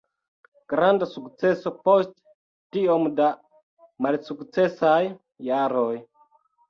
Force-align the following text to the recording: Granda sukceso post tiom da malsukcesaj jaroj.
Granda 0.71 1.07
sukceso 1.09 1.73
post 1.89 2.15
tiom 2.77 3.05
da 3.21 3.29
malsukcesaj 4.07 4.99
jaroj. 5.51 5.95